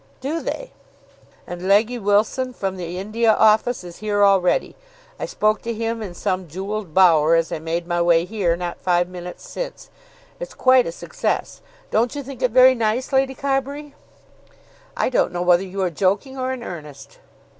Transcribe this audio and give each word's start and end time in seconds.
"Do 0.19 0.41
they?" 0.41 0.71
"And 1.45 1.67
Legge 1.67 1.99
Wilson 1.99 2.53
from 2.53 2.75
the 2.75 2.97
India 2.97 3.33
Office 3.35 3.83
is 3.83 3.97
here 3.97 4.25
already. 4.25 4.75
I 5.19 5.27
spoke 5.27 5.61
to 5.61 5.75
him 5.75 6.01
in 6.01 6.15
some 6.15 6.47
jewelled 6.47 6.95
bower 6.95 7.35
as 7.35 7.51
I 7.51 7.59
made 7.59 7.85
my 7.85 8.01
way 8.01 8.25
here, 8.25 8.55
not 8.55 8.79
five 8.79 9.07
minutes 9.07 9.47
since. 9.47 9.91
It's 10.39 10.55
quite 10.55 10.87
a 10.87 10.91
success. 10.91 11.61
Don't 11.91 12.15
you 12.15 12.23
think 12.23 12.41
it 12.41 12.49
very 12.49 12.73
nice, 12.73 13.13
Lady 13.13 13.35
Carbury?" 13.35 13.93
"I 14.97 15.09
don't 15.09 15.31
know 15.31 15.43
whether 15.43 15.61
you 15.63 15.83
are 15.83 15.91
joking 15.91 16.35
or 16.35 16.51
in 16.51 16.63
earnest." 16.63 17.19